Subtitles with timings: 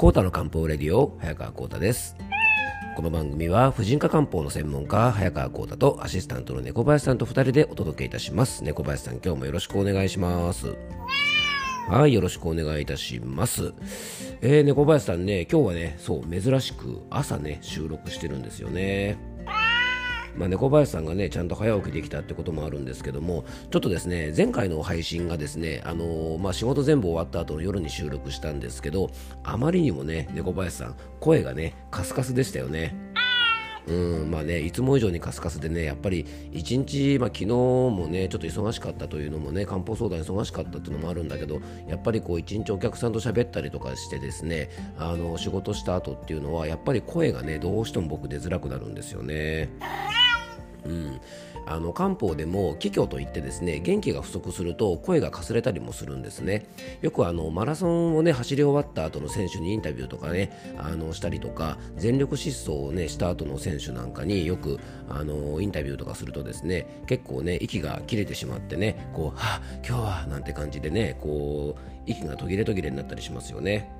[0.00, 2.16] コータの漢方レディオ早川コータです。
[2.96, 8.64] この番組は婦人科漢方の専門家早川コータとアシスタントの猫林さんと2人でお届けいたします。
[8.64, 10.74] 猫林さん今日もよろしくお願いします。
[11.86, 13.74] はいよろしくお願いいたします。
[14.40, 19.18] えー、猫林さんね今日はねそう珍しく朝ね収録してるんですよね。
[20.36, 29.10] まあ、猫林さんがねちゃんと早起きできたってこともあるんですけどもちょっとですね前回の配信がですね、あの、まあ、仕事全部終わった後の夜に収録したんですけど
[29.44, 33.10] あまりにもね猫林さん声がねカスカスでしたよね。
[33.86, 49.70] うんまあね、いつも以上にカスカスでね、やっぱり一日、まあ、昨日もね、ちょっと忙しかったというのもね、漢方相談忙しかったっていうのもあるんだけど、やっぱりこう一日お客さんと喋ったりとかしてですね、あの仕事した後っていうのは、やっぱり声がね、どうしても僕出づらくなるんですよね。
[50.84, 51.20] うん、
[51.66, 56.66] あの漢方でも気虚といってですね元気が不足すると声がかすれたりもするんですね
[57.00, 73.90] よくあのマラソンをね走り終わった後の選手にインタビューとかねあのしたりとか全力疾走をねした後の選手なんかによくあのインタビューとかするとですね結構ね息が切れてしまってねこうはあ今日はなんて感じでねこう息が途切れ途切れになったりしますよね。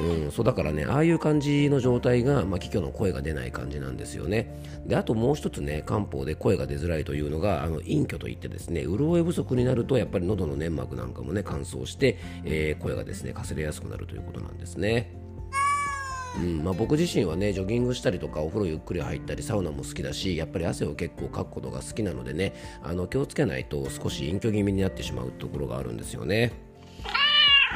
[0.00, 4.54] うん、そうだからねああいう感じの状態が、まあ、気の声が出ない感じなんですよね
[4.86, 15.22] であともう一つね漢方で声が出づらいというのがあの陰虚といってですね潤い不足になるとやっぱり喉の粘膜なんかもね乾燥して、えー、声がですねかすれやすくなるということなんですね
[16.34, 26.71] うんまあ、僕自身はねジョギングしたりとかお風呂ゆっくり入ったりサウナも好きだしやっぱり汗を結構かくことが好きなのでねあの気をつけないと少し隠居気味になってしまうところがあるんですよね。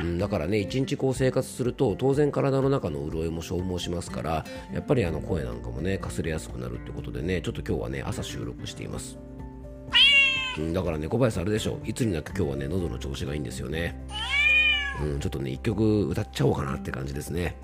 [0.03, 9.19] うん、だからね一日こう生活すると当然体の中の潤いも消耗しますからやっぱりあの声なんかもねかすれやすくなるってことでねちょっと今日はね朝収録しています、
[10.59, 14.05] うん、だからね小林あれでしょいつになく今日はね喉の調子がいいんですよね。
[15.03, 17.57] うん、ちょっとね一曲歌っちゃおうかなって感じですね。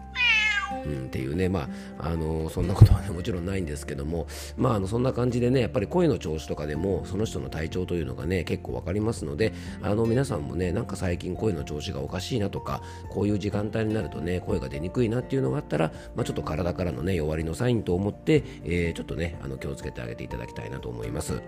[0.87, 1.69] うん、っていうね、ま
[1.99, 9.53] あ、あのそんなことはねもちろんないんですけども、まあ、あのそんな感じでねやっぱり声の調子とかでもその人の体調というのがね結構分かりますので
[9.83, 21.41] あの皆さんもねなんか最近声の調子がおかしいなとかこういう時間帯になるとね声が出にくいなっていうのがあったら、まあ、ちょっと体からのね弱りのサインと思って、えー、ちょっとねあの気をつけてあげていただきたいなと思います。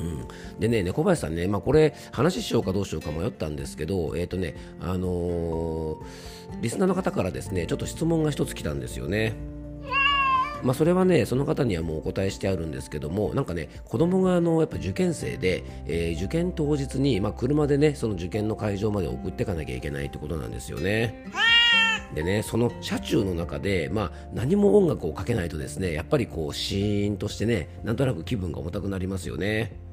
[0.00, 5.96] うん、でね、猫林さんね、まあ、これ、話しようかどうしようか迷ったんですけど、えっ、ー、とね、あのー、
[6.60, 9.34] リスナーの方からですね、ちょっと質問が一つ来たんですよね。
[10.62, 21.24] まあ、それはね、その方にはもうお答えしてあるんですけども、なんかね、子供があのやっぱ受験生で、えー、受験当日に、まあ、車でね、その受験の会場まで送っていかなきゃいけないってことなんですよね。
[22.14, 29.89] でね、その車中の中で、まあ、何も音楽をかけないとですね、やっぱりこう、シーンとしてね、なんとなく気分が重たくなりますよね。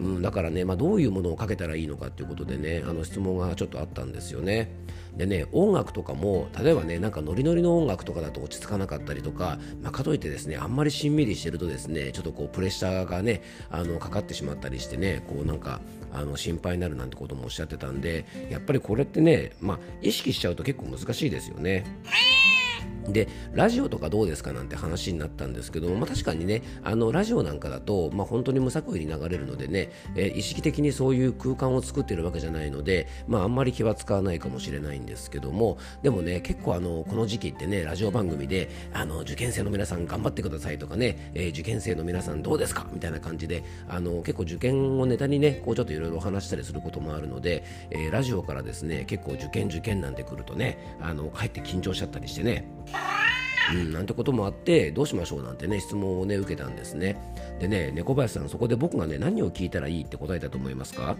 [0.00, 4.70] うん、だからね、まあ、どういうものをかけたらいいのかっていうことでねあの質問がちょっとあったんですよね。
[5.16, 15.80] でね音楽とかも例えばねなんかノリノリの音楽とかだと落ち着かなかったりとか、まあ、かといってですねあんまりしんみりしてるとですねちょっとこうプレッシャーがねあのかかってしまったりしてねこうなんか
[16.12, 21.84] あの心配になるなんてこともおっしゃってたんでやっぱりこれってね、まあ、意識しちゃうと結構難しいですよね。
[23.12, 52.68] でラジオとかどうですかなんて話になったんですけども、まあ、確かにねあのラジオなんかだと、まあ、本当に無作為に流れるのでね、えー、意識的にそういう空間を作ってるわけじゃないので、まあ、あんまり気は使わないかもしれないんですけどもでもね結構あのこの時期ってねラジオ番組であの受験生の皆さん頑張ってくださいとかね、えー、受験生の皆さんどうですかみたいな感じであの結構受験をネタにねこうちょっといろいろ話したりすることもあるので、えー、ラジオからですね結構受験受験なんてくるとねあの帰って緊張しちゃったりしてね。
[53.72, 57.16] うん、なんてこともあってどうしましょうなんてね質問をね受けたんですね。
[57.60, 61.16] でね猫林さんそこで僕がね何を聞いたらいいって答えたと思いますか？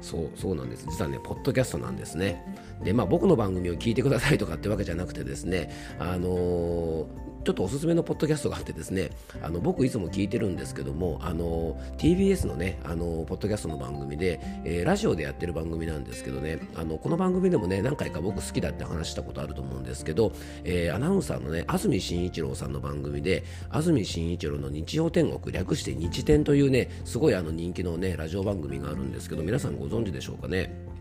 [0.00, 0.86] そうそうなんです。
[0.88, 2.44] 実はねポッドキャストなんですね。
[2.82, 7.06] でまあ僕の番組を聞いてくださいとかってわけじゃなくてですねあのー
[7.44, 9.10] ちょっとおすすめのポッドキャストがあってですね
[9.42, 20.32] あの僕いつも聞いてるんですけどもあの TBS のねあのポッドキャストの番組で、えー、ラジオでやってる番組なんですけどねあのこの番組でもね何回か僕好きだって話したことあると思うんですけど、
[20.64, 30.91] えー、アナウンサーのね安住紳一郎さんの番組で安住紳一郎の日曜天国略して日天というねすごいあの人気のねラジオ番組があるんですけど皆さんご存知でしょうかね？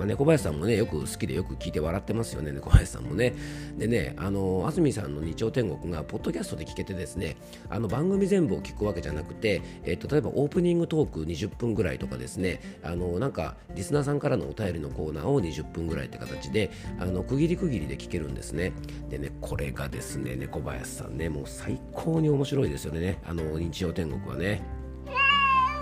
[0.00, 3.34] まあ、猫林さんもねよく好きでよく聞いて笑ってますよね猫林さんもね。
[3.76, 7.36] でねあの安住さんの日曜天国がポッドキャストで聞けてですね
[7.68, 18.72] あの番組全部を聞くわけじゃなくて、えっと、例えばオープニングトーク20分ぐらいとかですねあのなんかリスナーさんからのお便りのコーナーを20分ぐらいって形であの区切り区切りで聞けるんですね。
[19.10, 23.18] でねこれがですね猫林さんねもう最高に面白いですよね。
[23.26, 24.79] あの日曜天国はね。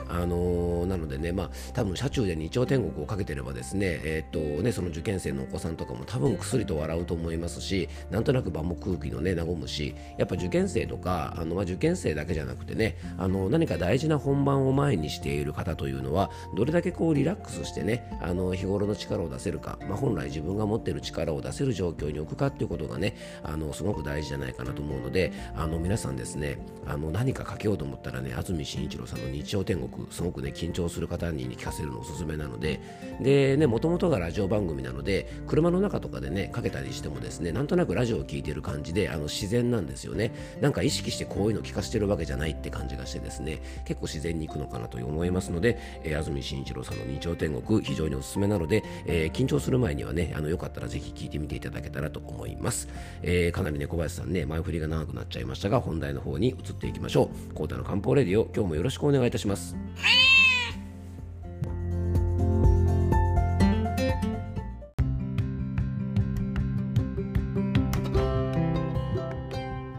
[0.09, 32.81] あのー、なのでねまあ多分車中で日曜天国をかけてればですねえー、っとねその受験生のお子さんとかも多分薬と笑うと思いますしなんとなく場も空気のね和むしやっぱ受験生とかあの、まあ、受験生だけじゃなくてねあの何か大事な本番を前にしている方というのはどれだけこうリラックスしてねあの日頃の力を出せるか、まあ、本来自分が持っている力を出せる状況に置くかっていうことがねあのすごく大事じゃないかなと思うのであの皆さんですねあの何かかけようと思ったらね安住紳一郎さんの日曜天国すごくね緊張する方に聞かせるのおすすめなので
[33.21, 40.33] でねもともとがラジオ番組なので車の中とかでねかけたりしてもですねなんとなくラジオを聴いてる感じであの自然なんですよね。
[40.61, 52.89] なんか意識してこういうの聞かせてるわけじゃないって感じがしてですね結構自然に行くのかなと思いますので、えー、安住紳一郎さんの日曜天国非常におすすめなので、えー、緊張する前にはねあのよかったらぜひ聞いてみていただけたらと思います、
[53.23, 57.55] えー、かなりね小林さんね前振りが長くなっちゃいましたが本題の方に移っていきましょう。
[57.55, 59.77] コータの漢方レディオ今日もよろしくお願いいたします。
[59.97, 60.28] Hey!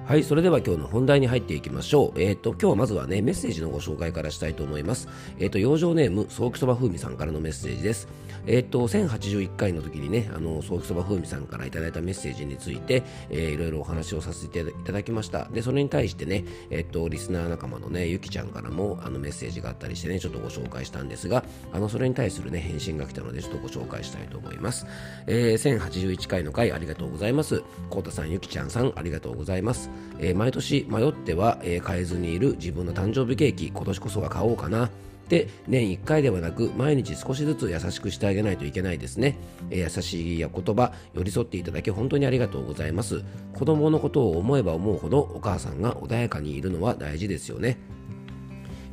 [0.10, 2.20] はい、それでは今日の本題に入っていきましょう。
[2.20, 5.08] えっ、ー、と、今日はまずはね、メッセージのご紹介からしたいと思います。
[5.38, 8.08] えっ、ー、と、養生ネーム、ソーキそば風味さんからのメッセージです。
[8.48, 15.48] えっ、ー、と、1081回の時にね、あの、ソーキそば風味さんからいただいたメッセージについて、えー、いろいろお話をさせていただきました。
[15.50, 24.88] で、それに対してね、えっ、と、リスナー仲間のね、ゆきちゃんからも、あの、メッセージがあったりしてね、ちょっとご紹介したんですが、あの、それに対するね、返信が来たので、ちょっとご紹介したいと思います。
[25.28, 27.62] えー、1081回の回ありがとうございます。
[27.92, 29.92] こうたさん、ゆきちゃんさん、ありがとうございます。
[30.20, 34.90] えー、毎年迷っては、えー、買えずにいる自分の誕生日ケーキ今年こそは買おうかな。
[35.30, 39.38] で年1回ではなく毎日少しずつ優しくしてあげないといけないですね、
[39.70, 43.24] えー、優しい言葉寄り添っていただき本当にありがとうございます。
[43.54, 47.78] 子供のことを思えば思うほどお母さんが穏やかにいるのは大事ですよね。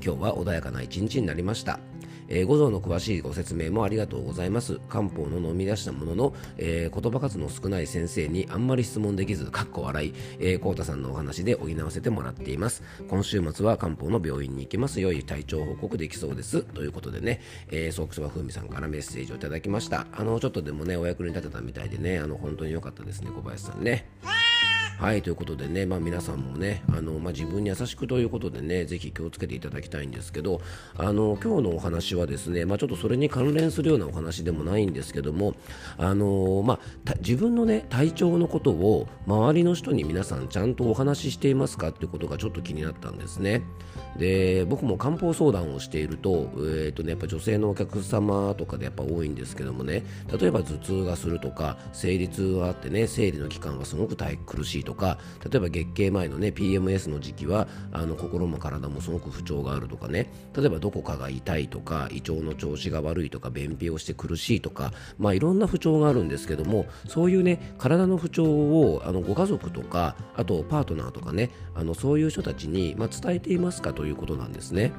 [0.05, 1.81] 今日は穏やかな一日になりました。
[2.29, 4.81] えー、五臓の詳しいご説明もありがとうございます。
[4.89, 12.83] 漢方の飲み出したものの、えー、言葉数の少ない先生にあんまり質問できず、かっこ笑い、えー、コウタさんのお話で補わせてもらっています。
[13.09, 15.01] 今週末は漢方の病院に行きます。
[15.01, 16.63] 良い体調報告できそうです。
[16.63, 17.41] ということでね、
[17.71, 20.07] えー、ソークスバフーミさんからメッセージをいただきました。
[20.13, 24.07] あの、ちょっとでもね、お役に立てたみたいでね、あの、本当に良かったですね、小林さんね。
[24.99, 30.63] はいということでね、まあ、皆さんもねあの、まあ、自分に優しくということでねぜひ気をつけていただきたいんですけど
[30.97, 35.55] あの今日のお話はですね、まあ、ちょっとそれに関連するようなお話でもないんですけども
[35.99, 43.63] あの、まあ、自分のね体調のことを周りの人に皆さんちゃんとお話ししていますかっていうことがちょっと気になったんですね。
[44.19, 50.05] で僕も漢方相談をしていると,、えーとね、やっぱ女性のお客様とかでやっぱ多いんですけどもね
[50.41, 54.17] 例えば頭痛がするとか生理痛があってね生理の期間がすごく
[54.47, 74.93] 苦しいとか例えば月経前のね PMS の時期はあの心も体もすごく不調があるとかね例えばどこかが痛いとか胃腸の調子が悪いとか便秘をして苦しいとかまあいろんな不調があるんですけどもそういうね体の不調をあのご家族とかあとパートナーとかねあのそういう人たちに、まあ、伝えていますかということなんですね。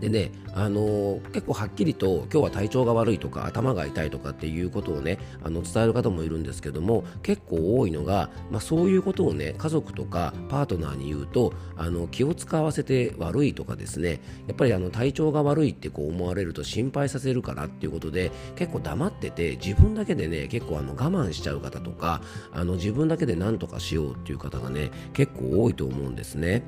[0.00, 22.22] でね、あのー、結構はっきりと今日は体調が悪いとか頭が痛いとかっていうことをねあの伝える方もいるんですけども結構多いのが、まあ、そういうことをね家族とかパートナーに言うとあの気を使わせて悪いとかですねやっぱりあの体調が悪いってこう思われると心配させるからっていうことで結構黙ってて自分だけでね結構あの我慢しちゃう方とか
[22.52, 26.62] あの自分だけで何とかしようっていう方がね結構多いと思うんですね。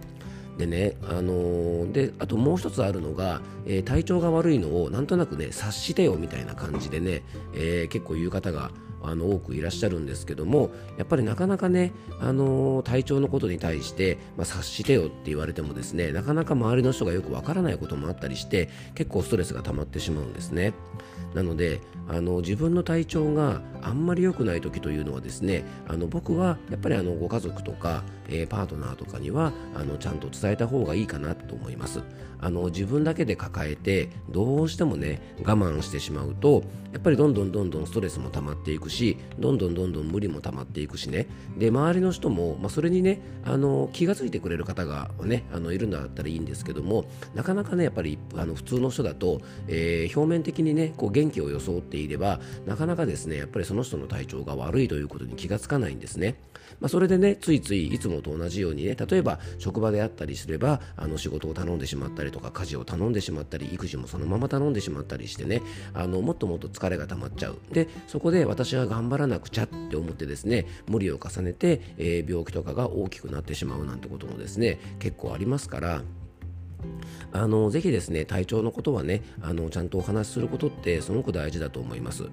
[0.59, 7.23] でね、あのー、であともう一つあるのが、えー、体調が悪いのをなんとなくね察してよみたいな感じでね、
[7.55, 8.71] えー、結構言う方が
[9.03, 20.75] あの多くいらっしゃるんですけどもやっぱりなかなかね、あのー、体調のことに対して、まあ、察してよって言われてもですねなかなか周りの人がよくわからないこともあったりして結構ストレスが溜まってしまうんですね。
[21.35, 32.03] なのであの自分の体調があんまり良くない時というのはですねあの僕はやっぱりあのご家族とか、えー、パートナーとかにはあのちゃんと伝えた方がいいかなと思います。
[32.41, 41.27] あの自分だけで抱えてどうしてもね我慢してしまうとやっぱりどんどんどんどんストレスも溜まっていくしどんどんどんどん無理も溜まっていくしね
[41.59, 56.37] で周りの人も、まあ、それにねあの気が付いてくれる方がねあのいるんだったらいいんですけどもなかなかねやっぱりあの普通の人だと、えー、表面的にねこう元気を装っていればなかなかですねやっぱりその人の体調が悪いということに気がつかないんですね。
[56.81, 65.63] まあ、それでねついついいつもと同じようにね例えば職場であったりすればあの仕事を頼んでしまったりとか家事を頼んでしまったり育児もそのまま頼んでしまったりしてね
[65.95, 76.03] あのもっともっと疲れが溜まっちゃうでそこで私は頑張らなくちゃって思ってですね無理を重ねて、えー、病気とかが大きくなってしまうなんてこともですね結構ありますから
[77.33, 82.25] あのぜひですね体調のことはねあのちゃんとお話しすることってすごく大事だと思います。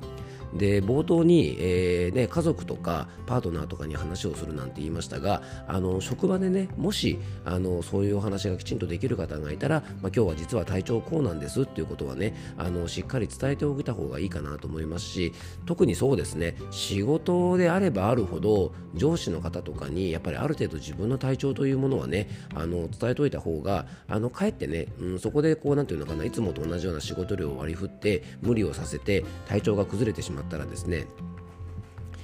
[0.54, 15.34] で冒頭に、えーね、家族とかパートナーとかに話をするなんて言いましたがあの職場でねもしあのそういうお話がきちんとできる方がいたら、まあ、今日は実は体調こうなんですっていうことはねあのしっかり伝えておいた方がいいかなと思いますし
[15.66, 31.08] 特にそうですね仕事であればあるほど上司の方とかにやっぱりある程度自分の体調というものはねあの伝えておいた方があのかえってねうん、そこでこうなんていうのかないつもと同じような仕事量を割り振って無理をさせて体調が崩れてしまうったらですね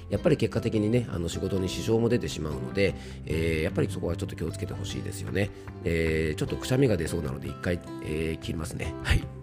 [0.08, 2.94] やっぱり結果的にねあの仕事に支障も出てしまうので、
[3.26, 5.50] えー、やっぱりそこはちょっと気をつけてほしいですよね、
[5.84, 8.94] えー、ちょっとくしゃみが出そうなので1回、えー、切りますね。
[9.02, 9.35] はい。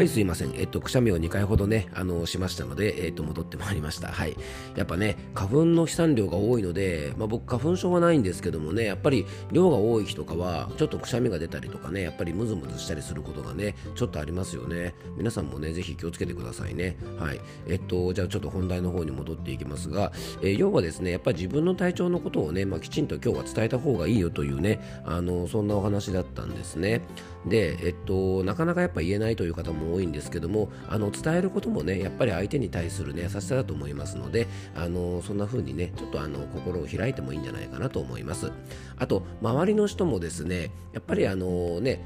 [0.00, 0.54] はい、すいません。
[0.54, 4.08] えっと、くしゃみを2回ほどね、あの、しましたので、えっと、戻ってまいりました。
[4.08, 4.34] はい。
[4.74, 14.94] やっぱね、花粉の飛散量が多いので、まあ、僕、花粉症はないんですけどもね、やっぱり量が多い日とかは、ちょっとくしゃみが出たりとかね、やっぱりムズムズしたりすることがね、ちょっとありますよね。
[15.18, 16.96] 皆さんもね、ぜひ気をつけてくださいね。
[17.18, 17.40] はい。
[17.68, 27.02] えっと、じゃあちょっと本題の方に戻っていきますが、えー、要はですね、やっぱり自分の体調のことをね、まあ、きちんと今日は伝えた方がいいよというね、あの、そんなお話だったんですね。
[27.46, 38.52] で、えっと、なかなかやっぱ言えないという方も多いんですけども、あの伝えることもねやっぱり相手に対する、ね、優しさだと思いますのであのそんな風にねちょっとあの心を開いてもいいんじゃないかなと思います。
[38.98, 42.02] あと周りの人もですねやっぱりあのね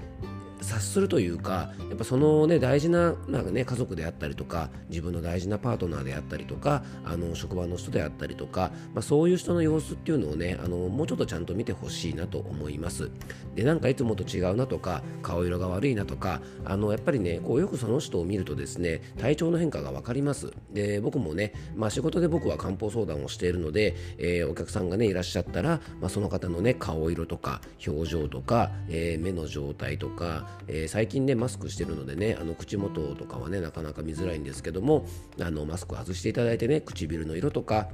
[0.64, 13.10] 察するというかやっぱそのね大事ななんか、ね、家族であったりとか自分の大事なパートナーであったりとかあの職場の人であったりとか、まあ、そういう人の様子っていうのをねあのもうちょっとちゃんと見てほしいなと思います。
[13.54, 20.52] でなんかいつもと違うなとか顔色が悪いなとかあのやっぱりねこうよくその人を見るとですね体調の変化が分かります。
[20.72, 35.06] で僕もね、まあ、仕事で僕は漢方相談をしているので、えー、お客さんがねいらっしゃったら、まあ、その方のね顔色とか表情とか、えー、目の状態とかえー、最近ねマスクしてるのでねあの口元とかはねなかなか見づらいんですけども
[35.40, 37.88] あのマスク外していただいてね唇の色とか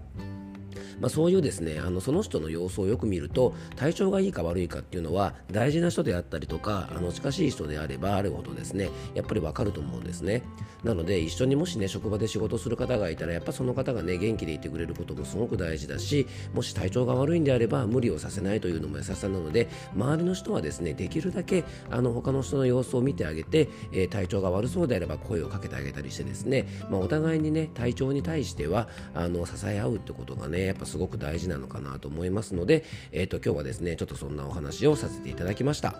[1.01, 10.43] まあ、そういうですねあのその人の様子をよく見ると体調がいいか悪いかっていうのは大事な人であったりとかあの近しい人であればあるほどですねやっぱりわかると思うんですね。
[10.85, 35.95] なので一緒にもしね職場で仕事する方がいたらやっぱその方がね元気でいてくれることもすごく大事だしもし体調が悪いんであれば無理をさせないというのも優しさなので周りの人はですねできるだけあの他の人の様子を見てあげて、えー、体調が悪そうであれば声をかけてあげたりしてですね、まあ、お互いにね体調に対してはあの支え合うってことがねやっぱすごく大事なのかなと思いますので、えーと、今日はですねちょっとそんなお話をさせていただきました。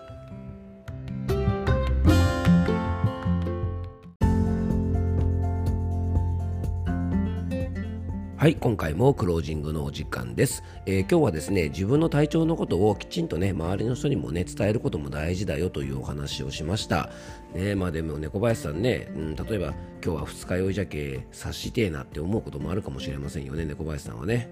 [8.41, 17.11] はい、今回もクロージングのお時間です、えー、今日はですね、自分の体調のことをきちんとね、周りの人にもね、伝えることも大事だよというお話をしました。
[17.53, 24.49] ね、まあでも猫、林さんね、うん、例えば今日は二日酔いじゃけ察してえなって思うこともあるかもしれませんよね、猫林さんはね。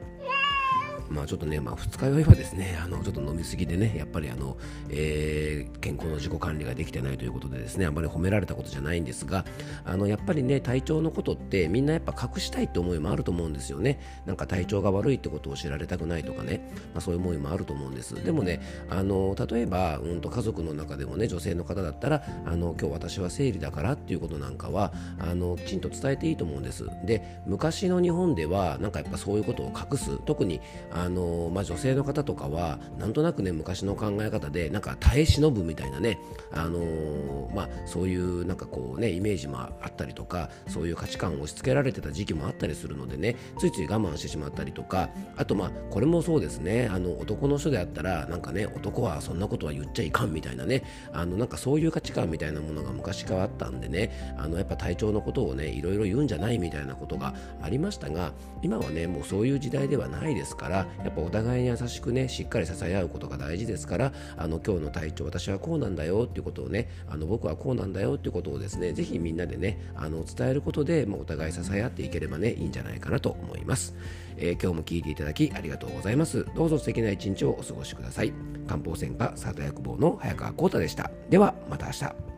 [1.10, 4.58] まあちょっとね、まあ二日酔いはですね、あの、ちょっと飲みすぎでね、やっぱりあの、
[4.90, 9.46] えー、健康の自己管理ができてないということでですね、あんまり褒められたことじゃないんですが、
[9.86, 14.00] あの、やっぱりね、体調のことってみんなやっぱ隠したいって思いもあると思うんですよね。
[14.26, 16.62] なんか体調が悪いってことを知られたくないとかね、
[16.94, 18.16] まあそういう思いもあると思うんです。
[18.24, 26.86] でもね、あの、例えば、うんと家族の中でもね、女性の方だったら、あの、今日私は生理だからっていうことなんかは、あの、きちんと伝えていいと思うんです。
[27.06, 30.62] で、昔の日本では、なんかやっぱそういうことを隠す、特に、
[30.92, 36.20] ああのまあ、女性の方とかはなんとなくね昔の考え方でなんか耐え忍ぶみたいなね、
[36.52, 73.96] あのまあ、そういうなんかこうねイメージもあったりとかそういう価値観を押し付けられてた時期もあったりするのでねついつい我慢してしまったりとかあとまあこれもそうですねあの男の人であったらなんかね男はそんなことは言っちゃいかんみたいなねあのなんかそういう価値観みたいなものが昔からあったんでねあのやっぱ体調のことをねいろいろ言うんじゃないみたいなことがありましたが今はねもうそういう時代ではないですからやっぱお互いに優しくねしっかり支え合うことが大事ですからあの今日の体調私はこうなんだよっていうことをねあの僕はこうなんだよっていうことをですねぜひみんなでねあの伝えることで、まあ、お互い支え合っていければねいいんじゃないかなと思います、
[74.38, 76.46] えー、今日も聞いていただきありがとうございます。
[76.56, 78.34] どうぞ素敵な一日をお過ごしください。
[78.68, 81.12] 漢方専科サータ薬房の早川浩太でした。
[81.30, 82.30] ではまた明日。